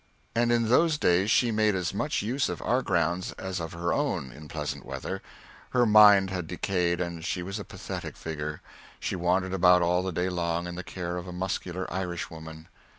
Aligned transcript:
And 0.33 0.51
in 0.51 0.67
those 0.69 0.97
days 0.97 1.29
she 1.29 1.51
made 1.51 1.75
as 1.75 1.93
much 1.93 2.23
use 2.23 2.49
of 2.49 2.59
our 2.63 2.81
grounds 2.81 3.33
as 3.33 3.59
of 3.59 3.73
her 3.73 3.93
own, 3.93 4.31
in 4.31 4.47
pleasant 4.47 4.83
weather. 4.83 5.21
Her 5.73 5.85
mind 5.85 6.31
had 6.31 6.47
decayed, 6.47 6.99
and 6.99 7.23
she 7.23 7.43
was 7.43 7.59
a 7.59 7.63
pathetic 7.63 8.17
figure. 8.17 8.61
She 8.99 9.15
wandered 9.15 9.53
about 9.53 9.83
all 9.83 10.01
the 10.01 10.11
day 10.11 10.29
long 10.29 10.65
in 10.65 10.73
the 10.73 10.83
care 10.83 11.17
of 11.17 11.27
a 11.27 11.31
muscular 11.31 11.85
Irishwoman. 11.93 12.67